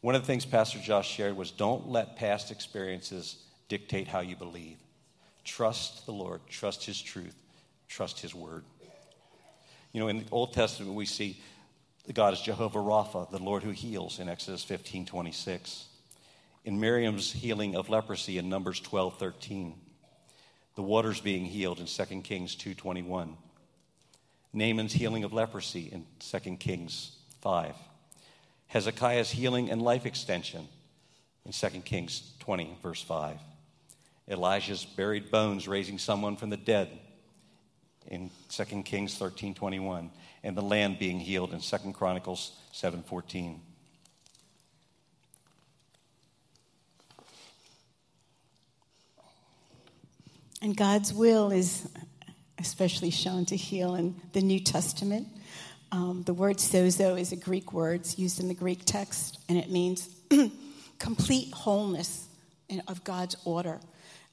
[0.00, 3.36] One of the things Pastor Josh shared was don't let past experiences
[3.68, 4.78] dictate how you believe.
[5.44, 7.34] Trust the Lord, trust His truth,
[7.88, 8.64] trust His word.
[9.92, 11.40] You know, in the Old Testament, we see
[12.06, 15.86] the God is Jehovah Rapha, the Lord who heals in Exodus 15 26.
[16.64, 19.74] In Miriam's healing of leprosy in Numbers 12 13.
[20.74, 23.34] The waters being healed in 2 Kings 2.21.
[24.52, 27.74] Naaman's healing of leprosy in 2 Kings 5.
[28.68, 30.68] Hezekiah's healing and life extension
[31.44, 33.38] in 2 Kings 20, verse 5.
[34.28, 36.90] Elijah's buried bones raising someone from the dead
[38.08, 40.10] in 2 Kings 13, 21.
[40.42, 43.60] And the land being healed in 2 Chronicles 7, 14.
[50.62, 51.88] And God's will is
[52.58, 55.28] especially shown to heal in the New Testament.
[55.92, 59.56] Um, the word sozo is a Greek word it's used in the Greek text, and
[59.56, 60.08] it means
[60.98, 62.26] complete wholeness
[62.88, 63.78] of God's order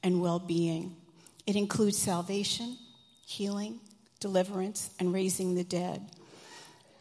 [0.02, 0.95] and well being.
[1.45, 2.77] It includes salvation,
[3.25, 3.80] healing,
[4.19, 6.02] deliverance, and raising the dead.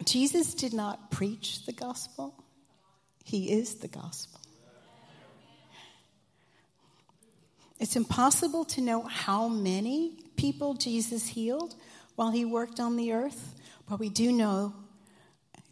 [0.04, 2.34] Jesus did not preach the gospel,
[3.24, 4.40] he is the gospel.
[7.78, 11.74] It's impossible to know how many people Jesus healed
[12.14, 13.54] while he worked on the earth,
[13.92, 14.72] but we do know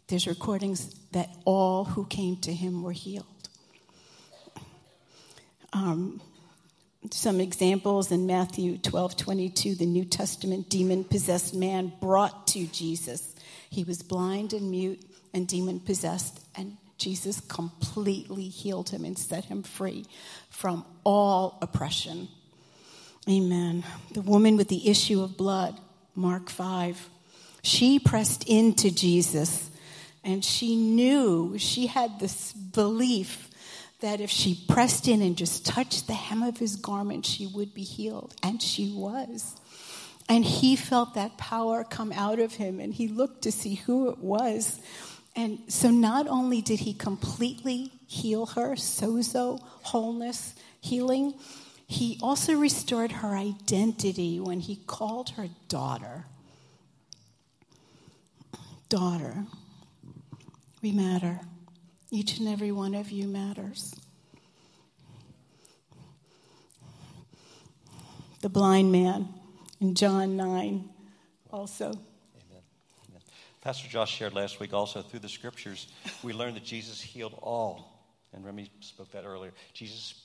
[0.05, 3.25] there's recordings that all who came to him were healed.
[5.73, 6.21] Um,
[7.09, 13.33] some examples in Matthew 12 22, the New Testament demon possessed man brought to Jesus.
[13.71, 19.45] He was blind and mute and demon possessed, and Jesus completely healed him and set
[19.45, 20.05] him free
[20.51, 22.27] from all oppression.
[23.27, 23.83] Amen.
[24.11, 25.75] The woman with the issue of blood,
[26.13, 27.09] Mark 5,
[27.61, 29.69] she pressed into Jesus
[30.23, 33.49] and she knew, she had this belief
[34.01, 37.73] that if she pressed in and just touched the hem of his garment, she would
[37.73, 38.33] be healed.
[38.43, 39.55] And she was.
[40.27, 44.09] And he felt that power come out of him and he looked to see who
[44.09, 44.79] it was.
[45.35, 51.35] And so not only did he completely heal her, sozo, wholeness, healing,
[51.87, 56.25] he also restored her identity when he called her daughter.
[58.91, 59.45] Daughter,
[60.81, 61.39] we matter.
[62.09, 63.95] Each and every one of you matters.
[68.41, 69.29] The blind man
[69.79, 70.89] in John 9
[71.51, 73.21] also Amen.
[73.61, 75.87] Pastor Josh shared last week also through the scriptures,
[76.21, 78.05] we learned that Jesus healed all.
[78.33, 79.53] And Remy spoke that earlier.
[79.73, 80.21] Jesus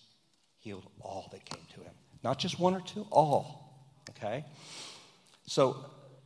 [0.59, 1.95] healed all that came to him.
[2.25, 3.79] Not just one or two, all.
[4.11, 4.45] Okay?
[5.47, 5.77] So,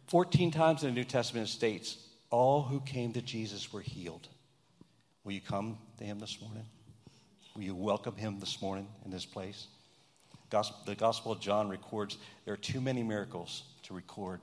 [0.06, 1.98] 14 times in the New Testament it states,
[2.30, 4.28] all who came to Jesus were healed.
[5.24, 6.66] Will you come to him this morning?
[7.54, 9.66] Will you welcome him this morning in this place?
[10.84, 14.40] the Gospel of John records there are too many miracles to record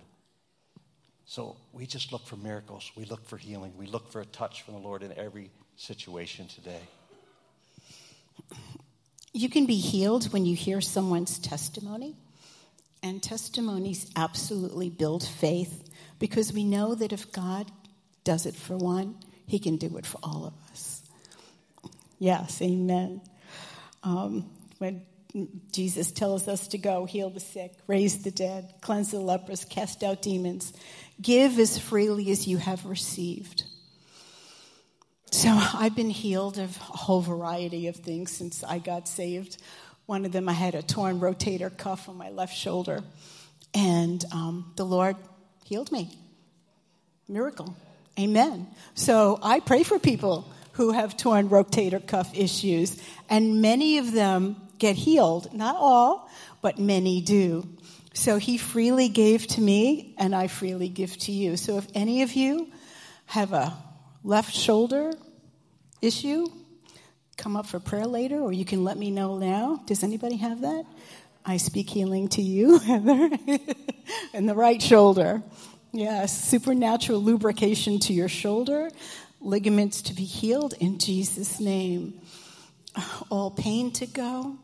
[1.29, 2.89] so we just look for miracles.
[2.95, 3.73] We look for healing.
[3.77, 6.79] We look for a touch from the Lord in every situation today.
[9.33, 12.15] You can be healed when you hear someone's testimony.
[13.03, 15.86] And testimonies absolutely build faith
[16.19, 17.71] because we know that if God
[18.23, 21.03] does it for one, he can do it for all of us.
[22.19, 23.21] Yes, amen.
[24.03, 25.03] Um, when
[25.71, 30.03] Jesus tells us to go heal the sick, raise the dead, cleanse the lepers, cast
[30.03, 30.73] out demons.
[31.21, 33.63] Give as freely as you have received.
[35.31, 39.57] So I've been healed of a whole variety of things since I got saved.
[40.05, 43.03] One of them, I had a torn rotator cuff on my left shoulder,
[43.73, 45.17] and um, the Lord
[45.67, 46.17] healed me.
[47.27, 47.75] Miracle.
[48.17, 48.67] Amen.
[48.95, 54.55] So I pray for people who have torn rotator cuff issues, and many of them
[54.77, 55.53] get healed.
[55.53, 56.29] Not all,
[56.61, 57.67] but many do.
[58.13, 61.57] So he freely gave to me, and I freely give to you.
[61.57, 62.71] So if any of you
[63.25, 63.73] have a
[64.23, 65.13] left shoulder
[66.01, 66.47] issue,
[67.35, 69.83] come up for prayer later, or you can let me know now.
[69.85, 70.85] Does anybody have that?
[71.49, 73.29] I speak healing to you, Heather,
[74.33, 75.41] and the right shoulder.
[75.93, 78.89] Yes, supernatural lubrication to your shoulder,
[79.39, 82.19] ligaments to be healed in Jesus' name.
[83.31, 84.57] All pain to go,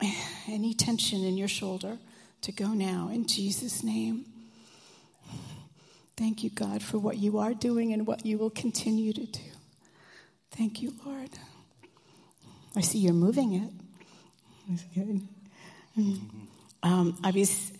[0.48, 1.96] any tension in your shoulder
[2.40, 4.24] to go now in Jesus' name.
[6.16, 9.40] Thank you, God, for what you are doing and what you will continue to do.
[10.50, 11.30] Thank you, Lord.
[12.74, 13.70] I see you're moving it.
[14.68, 15.22] That's good.
[15.96, 17.72] Um, I was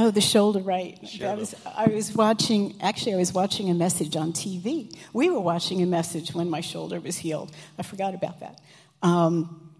[0.00, 0.96] Oh, the shoulder, right.
[1.18, 4.96] That was, I was watching, actually, I was watching a message on TV.
[5.12, 7.50] We were watching a message when my shoulder was healed.
[7.76, 8.60] I forgot about that.
[9.02, 9.72] Um,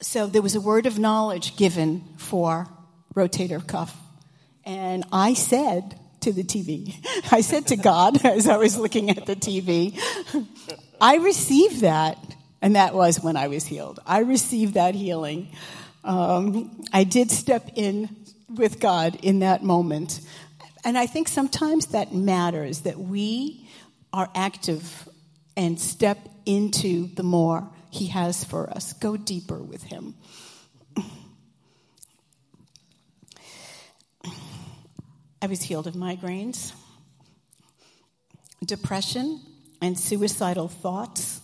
[0.00, 2.68] so there was a word of knowledge given for
[3.16, 3.96] rotator cuff.
[4.64, 6.94] And I said to the TV,
[7.32, 9.98] I said to God as I was looking at the TV,
[11.00, 12.33] I received that.
[12.64, 14.00] And that was when I was healed.
[14.06, 15.50] I received that healing.
[16.02, 18.08] Um, I did step in
[18.48, 20.22] with God in that moment.
[20.82, 23.68] And I think sometimes that matters that we
[24.14, 25.06] are active
[25.58, 26.16] and step
[26.46, 28.94] into the more He has for us.
[28.94, 30.14] Go deeper with Him.
[35.42, 36.72] I was healed of migraines,
[38.64, 39.42] depression,
[39.82, 41.42] and suicidal thoughts.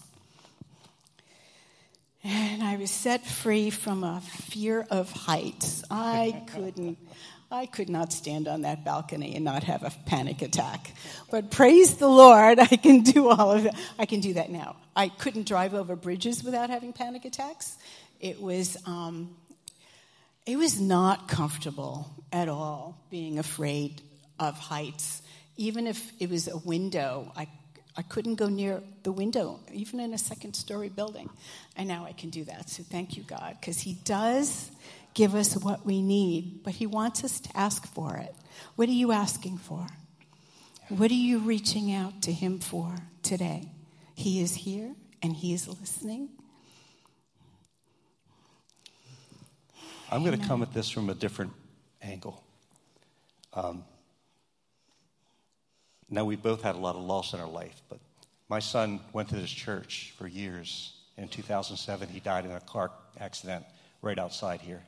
[2.22, 5.82] And I was set free from a fear of heights.
[5.90, 6.98] I couldn't,
[7.50, 10.92] I could not stand on that balcony and not have a panic attack.
[11.30, 13.74] But praise the Lord, I can do all of it.
[13.98, 14.76] I can do that now.
[14.94, 17.78] I couldn't drive over bridges without having panic attacks.
[18.20, 19.34] It was, um,
[20.44, 24.02] it was not comfortable at all being afraid
[24.38, 25.22] of heights.
[25.56, 27.48] Even if it was a window, I,
[28.00, 31.28] I couldn't go near the window, even in a second story building.
[31.76, 32.70] And now I can do that.
[32.70, 34.70] So thank you, God, because He does
[35.12, 38.34] give us what we need, but He wants us to ask for it.
[38.76, 39.86] What are you asking for?
[40.88, 43.68] What are you reaching out to Him for today?
[44.14, 46.30] He is here and He is listening.
[50.10, 51.52] I'm going to come at this from a different
[52.00, 52.42] angle.
[53.52, 53.84] Um,
[56.10, 58.00] now, we both had a lot of loss in our life, but
[58.48, 60.92] my son went to this church for years.
[61.16, 62.90] In 2007, he died in a car
[63.20, 63.64] accident
[64.02, 64.82] right outside here.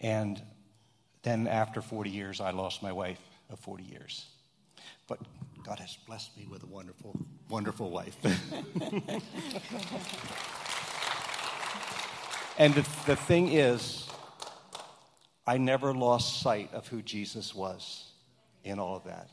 [0.00, 0.40] And
[1.24, 3.18] then, after 40 years, I lost my wife
[3.50, 4.26] of 40 years.
[5.08, 5.18] But
[5.64, 7.18] God has blessed me with a wonderful,
[7.48, 8.16] wonderful wife.
[12.58, 14.08] and the, the thing is,
[15.48, 18.12] I never lost sight of who Jesus was
[18.62, 19.30] in all of that.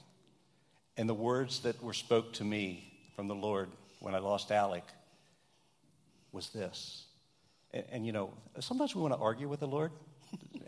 [0.98, 3.70] And the words that were spoke to me from the Lord
[4.00, 4.84] when I lost Alec
[6.32, 7.06] was this.
[7.72, 9.92] And, and you know, sometimes we want to argue with the Lord.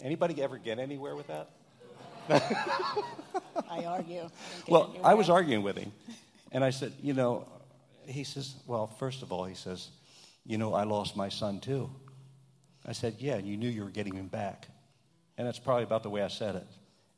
[0.01, 1.50] Anybody ever get anywhere with that?
[3.69, 4.30] I argue.
[4.68, 5.92] Well, I was arguing with him.
[6.51, 7.48] And I said, you know,
[8.06, 9.89] he says, well, first of all, he says,
[10.45, 11.89] you know, I lost my son too.
[12.86, 14.68] I said, yeah, and you knew you were getting him back.
[15.38, 16.68] And that's probably about the way I said it.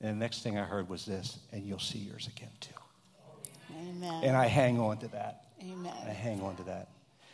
[0.01, 2.73] And the next thing I heard was this, and you'll see yours again too.
[3.97, 4.23] Amen.
[4.23, 5.45] And I hang on to that.
[5.61, 5.93] Amen.
[6.05, 6.89] I hang on to that.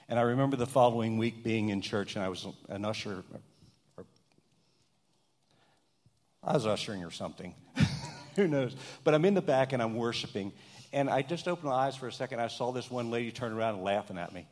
[0.08, 3.24] And I remember the following week being in church, and I was an usher.
[3.98, 4.06] Or,
[6.44, 7.54] I was ushering or something.
[8.36, 8.76] Who knows?
[9.04, 10.52] But I'm in the back and I'm worshiping.
[10.92, 12.40] And I just opened my eyes for a second.
[12.40, 14.46] I saw this one lady turn around and laughing at me.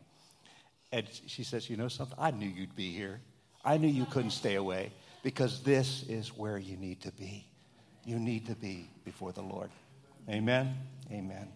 [0.91, 2.17] And she says, You know something?
[2.19, 3.19] I knew you'd be here.
[3.63, 4.91] I knew you couldn't stay away
[5.23, 7.45] because this is where you need to be.
[8.05, 9.69] You need to be before the Lord.
[10.29, 10.75] Amen.
[11.11, 11.47] Amen.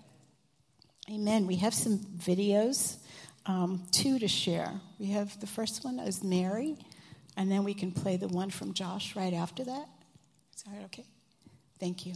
[1.09, 1.45] Amen.
[1.45, 2.97] We have some videos,
[3.45, 4.71] um, two to share.
[4.97, 6.77] We have the first one is Mary,
[7.37, 9.87] and then we can play the one from Josh right after that.
[10.55, 11.05] Is that okay?
[11.79, 12.15] Thank you.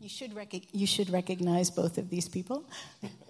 [0.00, 2.64] You should, rec- you should recognize both of these people.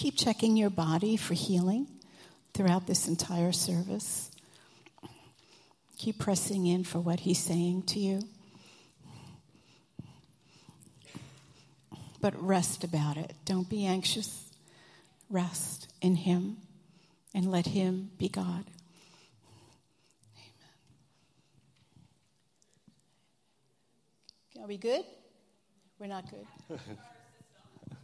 [0.00, 1.86] Keep checking your body for healing
[2.54, 4.30] throughout this entire service.
[5.98, 8.22] Keep pressing in for what He's saying to you.
[12.18, 13.34] But rest about it.
[13.44, 14.50] Don't be anxious.
[15.28, 16.56] Rest in Him
[17.34, 18.64] and let Him be God.
[24.56, 24.64] Amen.
[24.64, 25.04] Are we good?
[25.98, 26.78] We're not good.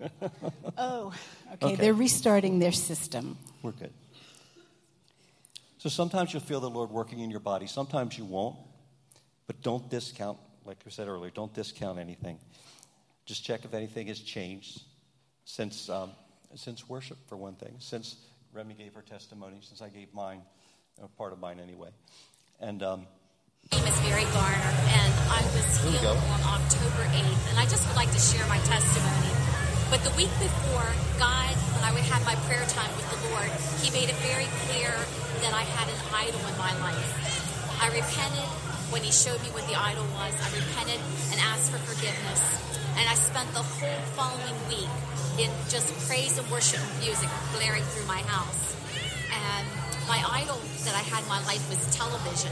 [0.78, 1.12] oh,
[1.54, 1.66] okay.
[1.66, 1.76] Okay.
[1.76, 3.38] They're restarting their system.
[3.62, 3.92] We're good.
[5.78, 8.56] So sometimes you'll feel the Lord working in your body, sometimes you won't.
[9.46, 12.38] But don't discount, like I said earlier, don't discount anything.
[13.26, 14.82] Just check if anything has changed
[15.44, 16.10] since, um,
[16.54, 18.16] since worship, for one thing, since
[18.52, 20.42] Remy gave her testimony, since I gave mine,
[21.00, 21.90] a part of mine anyway.
[22.60, 23.06] And um,
[23.70, 27.50] My name is Mary Garner, and I was healed on October 8th.
[27.50, 29.45] And I just would like to share my testimony.
[29.88, 33.46] But the week before, God, when I would have my prayer time with the Lord,
[33.78, 34.90] He made it very clear
[35.46, 37.06] that I had an idol in my life.
[37.78, 38.50] I repented
[38.90, 40.34] when He showed me what the idol was.
[40.42, 40.98] I repented
[41.30, 42.42] and asked for forgiveness.
[42.98, 44.90] And I spent the whole following week
[45.38, 48.74] in just praise and worship music blaring through my house.
[49.30, 49.70] And
[50.10, 52.50] my idol that I had in my life was television.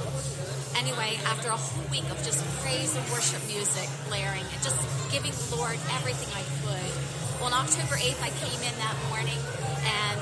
[0.78, 4.78] Anyway, after a whole week of just praise and worship music blaring and just
[5.10, 6.94] giving the Lord everything I could,
[7.40, 9.38] well, on October 8th, I came in that morning
[9.84, 10.18] and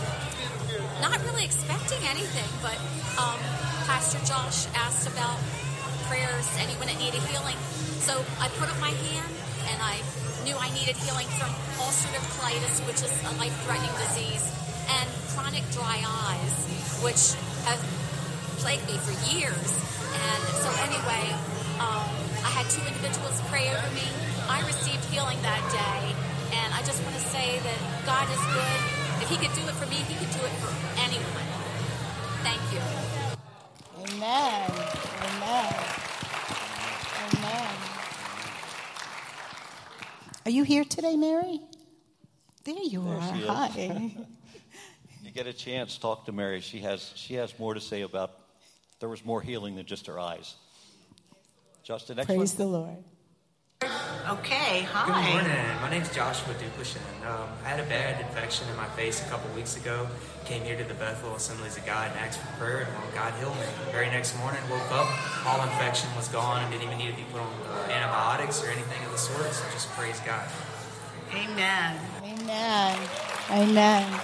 [1.00, 2.76] not really expecting anything, but
[3.19, 3.38] um,
[3.87, 5.38] Pastor Josh asked about
[6.09, 7.57] prayers, anyone that needed healing.
[8.04, 9.33] So I put up my hand
[9.71, 9.99] and I
[10.45, 11.50] knew I needed healing from
[11.81, 14.45] ulcerative colitis, which is a life-threatening disease,
[14.90, 16.54] and chronic dry eyes,
[17.02, 17.81] which have
[18.59, 19.71] plagued me for years.
[20.12, 21.25] And so anyway,
[21.78, 22.11] um,
[22.45, 24.07] I had two individuals pray over me.
[24.49, 26.14] I received healing that day,
[26.52, 28.80] and I just want to say that God is good.
[29.23, 31.49] If He could do it for me, He could do it for anyone.
[32.42, 32.80] Thank you.
[34.16, 34.71] Amen.
[35.23, 35.75] Amen.
[37.35, 37.68] Amen.
[40.44, 41.61] Are you here today, Mary?
[42.64, 43.35] There you There are.
[43.35, 43.49] she is.
[43.49, 44.11] Hi.
[45.25, 46.61] You get a chance, talk to Mary.
[46.61, 48.32] She has, she has more to say about,
[48.99, 50.56] there was more healing than just her eyes.
[51.85, 52.59] Justin, next Praise one.
[52.59, 53.04] the Lord.
[54.28, 55.06] Okay, hi.
[55.06, 55.80] Good morning.
[55.82, 57.02] My name's Joshua Duplishin.
[57.26, 60.06] Um, I had a bad infection in my face a couple weeks ago.
[60.44, 63.34] Came here to the Bethel Assemblies of God and asked for prayer, and well, God
[63.40, 63.66] healed me.
[63.84, 65.08] The very next morning, woke up,
[65.44, 68.68] all infection was gone, and didn't even need to be put on uh, antibiotics or
[68.68, 69.52] anything of the sort.
[69.52, 70.48] So just praise God.
[71.34, 71.98] Amen.
[72.22, 73.08] Amen.
[73.50, 74.20] Amen.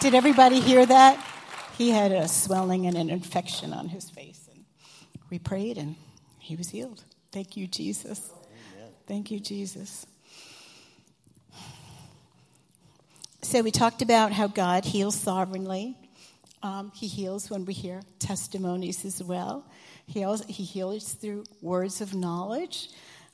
[0.00, 1.24] Did everybody hear that?
[1.78, 4.50] He had a swelling and an infection on his face.
[4.52, 4.64] And
[5.30, 5.96] we prayed and
[6.38, 7.04] he was healed.
[7.32, 8.30] Thank you, Jesus.
[9.06, 10.04] Thank you, Jesus.
[13.42, 15.96] So we talked about how God heals sovereignly.
[16.60, 19.64] Um, he heals when we hear testimonies as well.
[20.08, 22.88] He, also, he heals through words of knowledge.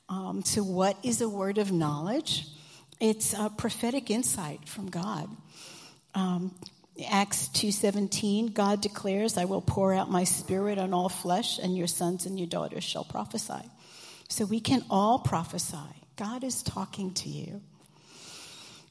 [0.09, 2.45] Um, so, what is a word of knowledge?
[2.99, 5.27] It's a prophetic insight from God.
[6.13, 6.53] Um,
[7.09, 11.87] Acts 2:17 God declares I will pour out my spirit on all flesh and your
[11.87, 13.67] sons and your daughters shall prophesy.
[14.33, 15.77] So we can all prophesy.
[16.15, 17.61] God is talking to you.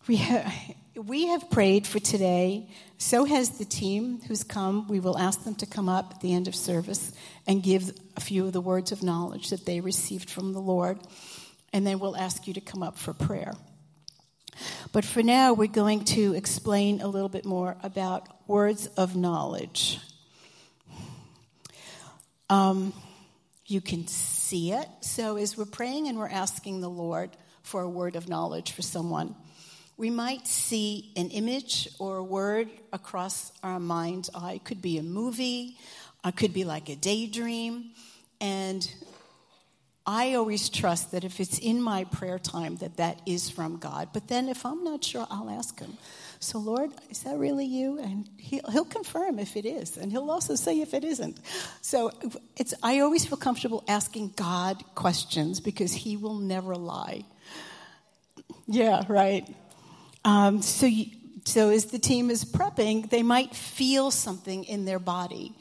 [0.07, 0.55] We have,
[0.95, 2.69] we have prayed for today.
[2.99, 4.87] So has the team who's come.
[4.87, 7.11] We will ask them to come up at the end of service
[7.45, 11.01] and give a few of the words of knowledge that they received from the Lord.
[11.73, 13.55] And then we'll ask you to come up for prayer.
[14.93, 19.99] But for now, we're going to explain a little bit more about words of knowledge.
[22.49, 22.93] Um,
[23.67, 24.89] you can see it.
[25.01, 27.31] So, as we're praying and we're asking the Lord
[27.63, 29.35] for a word of knowledge for someone,
[29.97, 34.55] we might see an image or a word across our mind's eye.
[34.55, 35.79] It could be a movie,
[36.25, 37.91] it could be like a daydream.
[38.41, 38.93] And
[40.05, 44.09] I always trust that if it's in my prayer time, that that is from God.
[44.13, 45.97] But then if I'm not sure, I'll ask Him.
[46.41, 48.01] So, Lord, is that really you?
[48.01, 51.39] And he'll, he'll confirm if it is, and He'll also say if it isn't.
[51.83, 52.11] So,
[52.57, 57.25] it's, I always feel comfortable asking God questions because He will never lie.
[58.67, 59.47] Yeah, right.
[60.25, 61.07] Um, so, you,
[61.45, 65.55] so as the team is prepping, they might feel something in their body.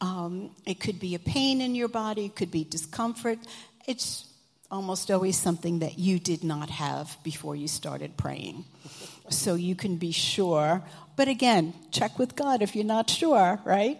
[0.00, 3.38] Um, it could be a pain in your body, it could be discomfort.
[3.86, 4.26] It's
[4.70, 8.64] almost always something that you did not have before you started praying.
[9.28, 10.84] So you can be sure.
[11.16, 13.98] But again, check with God if you're not sure, right?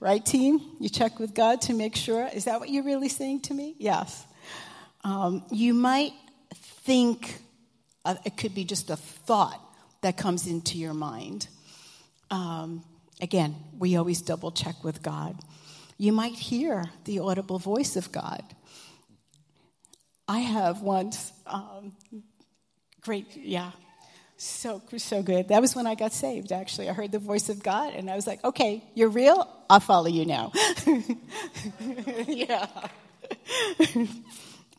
[0.00, 0.60] Right, team?
[0.80, 2.28] You check with God to make sure.
[2.34, 3.76] Is that what you're really saying to me?
[3.78, 4.26] Yes.
[5.04, 6.12] Um, you might
[6.84, 7.38] think
[8.04, 9.60] uh, it could be just a thought
[10.00, 11.46] that comes into your mind.
[12.32, 12.82] Um,
[13.20, 15.38] again, we always double check with God.
[15.98, 18.42] You might hear the audible voice of God.
[20.28, 21.92] I have once, um,
[23.02, 23.72] great, yeah,
[24.36, 25.48] so so good.
[25.48, 26.52] That was when I got saved.
[26.52, 29.48] Actually, I heard the voice of God, and I was like, "Okay, you're real.
[29.70, 30.52] I'll follow you now."
[32.26, 32.66] yeah.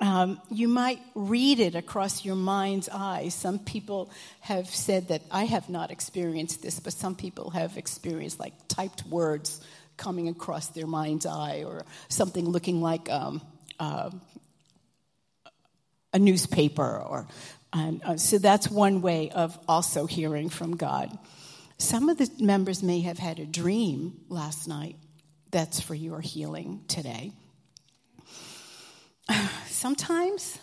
[0.01, 3.29] Um, you might read it across your mind's eye.
[3.29, 4.11] Some people
[4.41, 9.05] have said that I have not experienced this, but some people have experienced like typed
[9.07, 9.61] words
[9.97, 13.41] coming across their mind's eye or something looking like um,
[13.79, 14.09] uh,
[16.15, 16.97] a newspaper.
[16.97, 17.27] Or,
[17.73, 21.15] and, uh, so that's one way of also hearing from God.
[21.77, 24.95] Some of the members may have had a dream last night
[25.51, 27.33] that's for your healing today.
[29.67, 30.57] Sometimes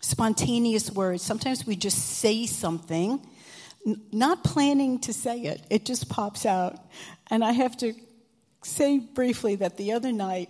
[0.00, 3.20] spontaneous words, sometimes we just say something
[3.86, 6.78] n- not planning to say it, it just pops out.
[7.28, 7.92] And I have to
[8.62, 10.48] say briefly that the other night,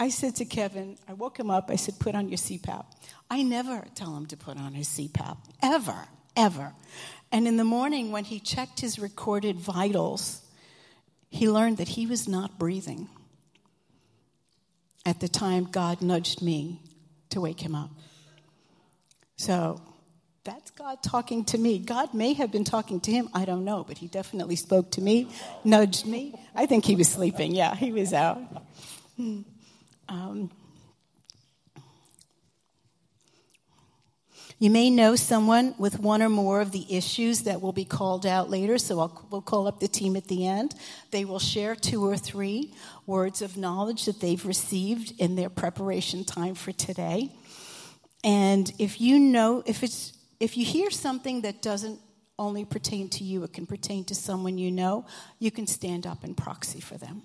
[0.00, 2.86] I said to Kevin, I woke him up, I said, put on your CPAP.
[3.30, 6.72] I never tell him to put on his CPAP, ever, ever.
[7.30, 10.40] And in the morning, when he checked his recorded vitals,
[11.28, 13.10] he learned that he was not breathing.
[15.04, 16.80] At the time, God nudged me
[17.28, 17.90] to wake him up.
[19.36, 19.82] So
[20.44, 21.78] that's God talking to me.
[21.78, 25.02] God may have been talking to him, I don't know, but he definitely spoke to
[25.02, 25.28] me,
[25.62, 26.40] nudged me.
[26.54, 27.54] I think he was sleeping.
[27.54, 28.38] Yeah, he was out.
[29.18, 29.42] Hmm.
[30.10, 30.50] Um,
[34.58, 38.26] you may know someone with one or more of the issues that will be called
[38.26, 40.74] out later, so I'll, we'll call up the team at the end.
[41.12, 42.74] They will share two or three
[43.06, 47.32] words of knowledge that they've received in their preparation time for today.
[48.24, 52.00] And if you know, if it's if you hear something that doesn't
[52.36, 55.06] only pertain to you, it can pertain to someone you know,
[55.38, 57.22] you can stand up and proxy for them.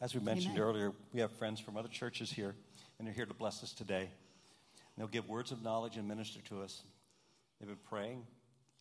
[0.00, 0.62] As we mentioned Amen.
[0.62, 2.54] earlier, we have friends from other churches here,
[2.98, 4.02] and they're here to bless us today.
[4.02, 6.82] And they'll give words of knowledge and minister to us.
[7.58, 8.26] They've been praying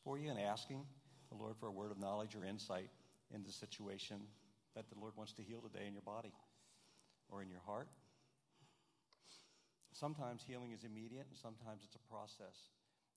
[0.04, 0.86] for you and asking
[1.30, 2.90] the Lord for a word of knowledge or insight
[3.34, 4.18] in the situation
[4.76, 6.34] that the Lord wants to heal today in your body
[7.30, 7.88] or in your heart.
[9.94, 12.70] Sometimes healing is immediate, and sometimes it's a process.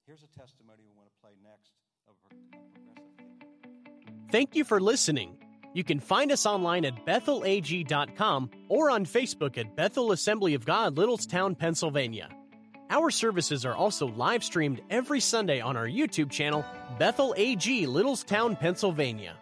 [0.07, 1.73] Here's a testimony we want to play next
[2.07, 4.29] of a progressive healing.
[4.31, 5.39] Thank you for listening.
[5.79, 10.97] You can find us online at bethelag.com or on Facebook at Bethel Assembly of God,
[10.97, 12.31] Littlestown, Pennsylvania.
[12.91, 16.65] Our services are also live streamed every Sunday on our YouTube channel,
[16.99, 19.37] Bethel AG, Littlestown, Pennsylvania.